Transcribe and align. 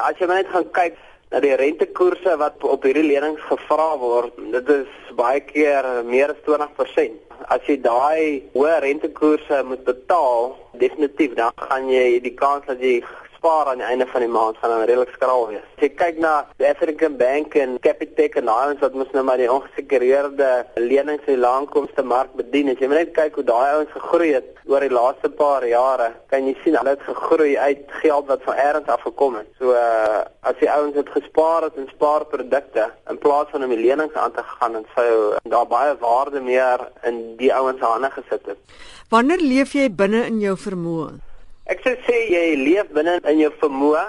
As 0.00 0.16
jy 0.20 0.26
net 0.30 0.48
gaan 0.48 0.68
kyk 0.72 0.94
na 1.30 1.40
die 1.44 1.56
rentekoerse 1.60 2.36
wat 2.40 2.62
op 2.64 2.84
hierdie 2.86 3.04
lenings 3.04 3.42
gevra 3.48 3.90
word, 4.00 4.38
dit 4.54 4.70
is 4.74 5.10
baie 5.18 5.42
keer 5.44 5.86
meer 6.08 6.32
as 6.32 6.40
20%. 6.46 7.18
As 7.52 7.66
jy 7.68 7.76
daai 7.84 8.48
hoë 8.54 8.78
rentekoerse 8.84 9.60
moet 9.68 9.84
betaal, 9.84 10.54
definitief 10.80 11.36
dan 11.36 11.52
gaan 11.68 11.90
jy 11.92 12.20
die 12.24 12.34
kans 12.38 12.64
dat 12.70 12.80
jy 12.80 13.00
spaar 13.40 13.66
aan 13.72 13.80
die 13.80 13.88
einde 13.88 14.06
van 14.06 14.20
die 14.20 14.28
maand 14.28 14.58
gaan 14.60 14.70
dan 14.70 14.84
redelik 14.84 15.12
skraal 15.16 15.46
wees. 15.48 15.64
As 15.76 15.84
jy 15.84 15.88
kyk 15.96 16.18
na 16.20 16.32
die 16.60 16.68
African 16.68 17.16
Bank 17.16 17.54
en 17.56 17.78
Capitec 17.80 18.36
en 18.36 18.50
Alliance 18.52 18.84
wat 18.84 18.96
mos 18.98 19.12
nou 19.16 19.22
maar 19.24 19.40
die 19.40 19.48
ongesekereerde 19.48 20.50
lenings 20.76 21.24
en 21.24 21.40
langkomste 21.40 22.04
mark 22.04 22.34
bedien. 22.36 22.68
As 22.72 22.82
jy 22.82 22.90
net 22.92 23.14
kyk 23.16 23.38
hoe 23.40 23.46
daai 23.48 23.78
ouens 23.78 23.94
gegroei 23.94 24.34
het 24.36 24.50
oor 24.68 24.84
die 24.84 24.92
laaste 24.92 25.30
paar 25.38 25.64
jare, 25.66 26.10
kan 26.30 26.44
jy 26.46 26.52
sien 26.60 26.76
hulle 26.76 26.92
het 26.92 27.06
gegroei 27.06 27.54
uit 27.56 27.96
geld 28.02 28.28
wat 28.28 28.44
van 28.44 28.60
elders 28.66 28.92
af 28.92 29.08
gekom 29.08 29.40
het. 29.40 29.48
So 29.58 29.72
uh, 29.72 30.20
as 30.44 30.60
die 30.60 30.68
ouens 30.70 31.00
het 31.00 31.08
gespaar 31.16 31.70
het 31.70 31.80
in 31.80 31.88
spaarprodukte 31.94 32.90
in 33.08 33.22
plaas 33.24 33.48
van 33.54 33.64
om 33.64 33.72
die 33.72 33.80
lenings 33.80 34.20
aan 34.20 34.36
te 34.36 34.44
gaan 34.52 34.76
en 34.82 34.86
sou 34.98 35.40
daar 35.48 35.66
baie 35.70 35.96
waarde 36.04 36.44
meer 36.44 36.84
in 37.08 37.24
die 37.40 37.54
ouens 37.56 37.80
hande 37.80 38.12
gesit 38.18 38.52
het. 38.52 38.78
Wanneer 39.10 39.40
leef 39.40 39.72
jy 39.74 39.88
binne 39.88 40.26
in 40.28 40.44
jou 40.44 40.54
vermoë? 40.60 41.29
Ek 41.70 41.84
sou 41.86 41.92
sê 42.02 42.16
jy 42.26 42.46
leef 42.58 42.88
binne 42.90 43.20
in 43.30 43.38
jou 43.44 43.50
vermoë 43.60 44.00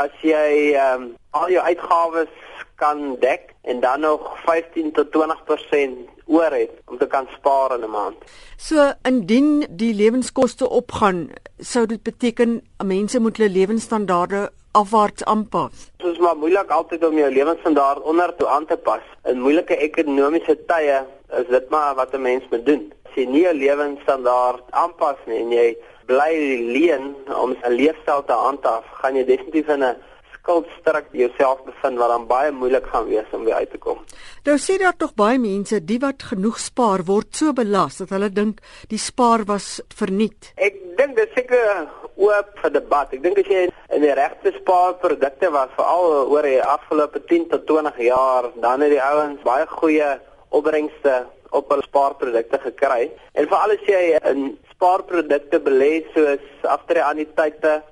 as 0.00 0.14
jy 0.26 0.74
ehm 0.74 1.04
um, 1.04 1.04
al 1.38 1.52
jou 1.52 1.62
uitgawes 1.62 2.32
kan 2.78 3.14
dek 3.22 3.52
en 3.70 3.80
dan 3.84 4.02
nog 4.02 4.24
15 4.46 4.90
tot 4.96 5.12
20% 5.14 6.00
oor 6.26 6.54
het 6.54 6.74
om 6.90 6.98
te 6.98 7.06
kan 7.06 7.28
spaar 7.36 7.76
in 7.76 7.84
'n 7.86 7.90
maand. 7.90 8.18
So 8.56 8.92
indien 9.10 9.66
die 9.70 9.94
lewenskoste 9.94 10.68
opgaan, 10.68 11.30
sou 11.58 11.86
dit 11.86 12.02
beteken 12.02 12.62
mense 12.84 13.20
moet 13.20 13.36
hulle 13.36 13.50
lewensstandaarde 13.50 14.50
afwaarts 14.72 15.24
aanpas. 15.24 15.90
Dit 15.96 16.12
is 16.12 16.18
maar 16.18 16.36
moeilik 16.36 16.70
altyd 16.70 17.04
om 17.04 17.18
jou 17.18 17.30
lewensstandaard 17.32 18.02
onder 18.02 18.34
toe 18.36 18.48
aan 18.48 18.66
te 18.66 18.76
pas. 18.76 19.02
In 19.24 19.40
moeilike 19.40 19.76
ekonomiese 19.76 20.58
tye 20.66 21.04
is 21.40 21.46
dit 21.48 21.70
maar 21.70 21.94
wat 21.94 22.14
'n 22.14 22.22
mens 22.22 22.44
moet 22.50 22.66
doen. 22.66 22.92
As 23.06 23.14
jy 23.14 23.24
nie 23.24 23.42
jou 23.42 23.54
lewensstandaard 23.54 24.64
aanpas 24.70 25.18
nie 25.26 25.38
en 25.38 25.50
jy 25.52 25.76
bly 26.06 26.34
leen 26.74 27.14
om 27.28 27.56
'n 27.56 27.72
leefstyl 27.72 28.24
te 28.24 28.32
handhaaf, 28.32 28.84
gaan 29.00 29.16
jy 29.16 29.24
definitief 29.24 29.68
in 29.68 29.82
'n 29.82 29.96
skuldstruk 30.44 31.06
jouself 31.12 31.64
bevind 31.64 31.98
wat 31.98 32.08
dan 32.12 32.26
baie 32.26 32.52
moeilik 32.52 32.86
gaan 32.92 33.06
wees 33.08 33.30
om 33.32 33.44
weer 33.44 33.54
uit 33.54 33.70
te 33.70 33.78
kom. 33.78 33.98
Nou 34.44 34.56
sê 34.58 34.76
daar 34.78 34.96
tog 34.96 35.14
baie 35.14 35.38
mense, 35.38 35.84
die 35.84 35.98
wat 35.98 36.22
genoeg 36.22 36.58
spaar 36.58 37.04
word 37.08 37.32
so 37.32 37.52
belas 37.52 37.96
dat 38.02 38.12
hulle 38.14 38.28
dink 38.28 38.60
die 38.92 39.00
spaar 39.00 39.44
was 39.48 39.80
verniet. 39.88 40.52
Ek 40.56 40.76
dink 40.96 41.16
dit 41.16 41.30
seker 41.34 41.88
oop 42.16 42.50
vir 42.62 42.74
debat. 42.76 43.12
Ek 43.16 43.22
dink 43.22 43.38
as 43.38 43.48
jy 43.50 43.64
in 43.96 44.04
die 44.04 44.14
regte 44.14 44.52
spaarprodukte 44.58 45.50
was 45.54 45.72
veral 45.78 46.28
oor 46.30 46.46
die 46.46 46.60
afgelope 46.62 47.24
10 47.30 47.48
tot 47.48 47.66
20 47.66 47.98
jaar, 48.06 48.50
dan 48.60 48.84
het 48.84 48.92
die 48.94 49.02
ouens 49.02 49.40
baie 49.46 49.66
goeie 49.80 50.12
opbrengste 50.54 51.24
op 51.54 51.70
hulle 51.70 51.86
spaarprodukte 51.86 52.58
gekry. 52.66 53.08
En 53.38 53.48
veral 53.50 53.74
as 53.76 53.88
jy 53.88 54.02
in 54.30 54.46
spaarprodukte 54.74 55.60
belê 55.62 55.92
soos 56.14 56.66
aftreeanniteite 56.76 57.82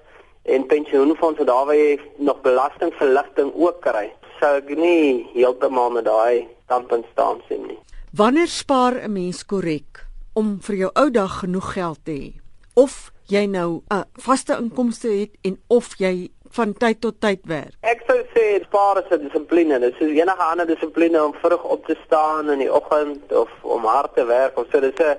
en 0.42 0.66
pensioenfonde 0.66 1.46
daar 1.46 1.66
waar 1.70 1.78
jy 1.78 2.00
nog 2.18 2.40
belastingverligting 2.42 3.52
ook 3.54 3.80
kry. 3.84 4.08
Sou 4.40 4.56
ek 4.58 4.72
nie 4.74 5.22
heeltemal 5.36 5.94
met 5.94 6.08
daai 6.08 6.48
standpunt 6.66 7.06
staan 7.12 7.42
sien 7.48 7.66
nie. 7.68 7.78
Wanneer 8.12 8.48
spaar 8.48 8.94
'n 9.04 9.12
mens 9.12 9.44
korrek 9.46 10.06
om 10.34 10.58
vir 10.60 10.76
jou 10.76 10.90
ou 10.94 11.10
dag 11.10 11.38
genoeg 11.38 11.72
geld 11.72 12.04
te 12.04 12.12
hê? 12.12 12.32
Of 12.74 13.12
jy 13.26 13.46
nou 13.46 13.82
'n 13.90 14.04
vaste 14.12 14.56
inkomste 14.56 15.08
het 15.08 15.30
en 15.42 15.60
of 15.68 15.94
jy 15.98 16.30
van 16.52 16.72
tyd 16.72 17.00
tot 17.00 17.20
tyd 17.20 17.40
werk. 17.50 17.74
Ek 17.80 18.02
sou 18.06 18.18
sê 18.34 18.62
spaar 18.64 19.02
is 19.02 19.10
'n 19.10 19.22
dissipline. 19.26 19.78
Dit 19.80 20.00
is 20.00 20.16
enige 20.20 20.44
ander 20.50 20.66
dissipline 20.66 21.24
om 21.24 21.34
vroeg 21.34 21.64
op 21.64 21.86
te 21.86 21.96
staan 22.04 22.50
in 22.50 22.58
die 22.58 22.72
oggend 22.72 23.32
of 23.32 23.50
om 23.62 23.84
hard 23.84 24.14
te 24.14 24.24
werk 24.24 24.58
of 24.58 24.66
so. 24.70 24.80
Dit 24.80 25.00
is 25.00 25.06
'n 25.06 25.16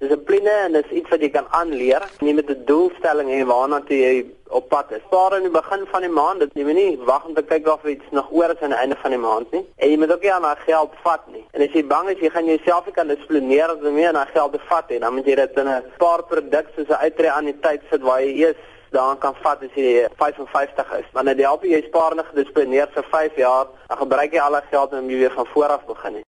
Dissipline 0.00 0.52
en 0.64 0.72
dis 0.72 0.92
iets 0.96 1.10
wat 1.12 1.20
jy 1.20 1.28
kan 1.28 1.48
aanleer. 1.52 2.00
Jy 2.24 2.32
met 2.32 2.48
'n 2.48 2.62
doelstelling 2.64 3.28
hê 3.28 3.40
waarna 3.44 3.82
jy 3.86 4.24
op 4.48 4.68
pad 4.68 4.92
is. 4.96 5.02
Spaar 5.06 5.36
in 5.36 5.42
die 5.42 5.50
begin 5.50 5.84
van 5.92 6.00
die 6.00 6.08
maand, 6.08 6.40
dit 6.40 6.50
jy 6.54 6.64
moet 6.64 6.74
nie 6.74 6.98
wag 7.04 7.24
om 7.26 7.34
te 7.34 7.42
kyk 7.42 7.68
of 7.68 7.84
iets 7.84 8.08
nog 8.10 8.30
oor 8.32 8.50
is 8.50 8.62
aan 8.62 8.72
die 8.72 8.78
einde 8.78 8.96
van 9.02 9.10
die 9.10 9.20
maand 9.20 9.52
nie. 9.52 9.66
En 9.76 9.90
jy 9.90 9.98
moet 9.98 10.12
ook 10.12 10.22
nie 10.22 10.32
aan 10.32 10.42
daai 10.42 10.56
geld 10.64 10.92
vat 11.02 11.20
nie. 11.32 11.44
En 11.52 11.60
as 11.60 11.72
jy 11.76 11.84
bang 11.86 12.08
is 12.08 12.18
jy 12.18 12.30
gaan 12.30 12.44
jouself 12.44 12.84
nie 12.84 12.94
kan 12.94 13.08
dissiplineer 13.08 13.74
om 13.74 13.94
meer 13.94 14.08
aan 14.08 14.14
daai 14.22 14.32
geld 14.32 14.52
te 14.52 14.60
vat 14.68 14.88
nie, 14.88 14.98
dan 14.98 15.14
moet 15.14 15.26
jy 15.26 15.34
dit 15.34 15.58
in 15.58 15.68
'n 15.68 15.84
spaarproduk 15.94 16.66
soos 16.76 16.88
'n 16.88 17.02
uitreë 17.04 17.36
aan 17.36 17.44
die 17.44 17.60
tyd 17.60 17.80
sit 17.90 18.00
waar 18.00 18.22
jy 18.22 18.32
eers 18.44 18.56
dan 18.90 19.18
kan 19.18 19.34
vat 19.42 19.62
as 19.62 19.76
jy 19.78 20.06
55 20.18 20.96
is. 20.98 21.12
Wanneer 21.12 21.36
jy 21.36 21.46
help 21.48 21.64
jy 21.64 21.82
spaar 21.86 22.16
net 22.18 22.30
gedissiplineer 22.32 22.90
vir 22.94 23.06
5 23.12 23.38
jaar, 23.44 23.70
dan 23.88 24.02
gebruik 24.02 24.34
jy 24.34 24.42
al 24.42 24.58
die 24.58 24.66
geld 24.70 24.92
en 24.92 25.10
jy 25.10 25.22
weer 25.24 25.38
van 25.38 25.46
voor 25.54 25.78
af 25.78 25.86
begin. 25.86 26.20